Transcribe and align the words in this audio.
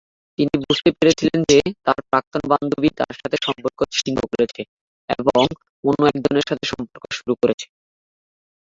তিনি 0.39 0.53
বুঝতে 0.63 0.89
পেরেছিলেন 0.97 1.39
যে 1.51 1.57
তার 1.85 1.99
প্রাক্তন 2.09 2.43
বান্ধবী 2.51 2.89
তার 2.99 3.13
সাথে 3.19 3.37
সম্পর্ক 3.45 3.79
ছিন্ন 3.95 4.17
করেছে 4.31 4.61
এবং 5.09 5.41
অন্য 5.83 6.01
একজনের 6.11 6.45
সাথে 6.49 6.65
সম্পর্ক 6.71 7.03
শুরু 7.17 7.33
করেছে। 7.41 7.67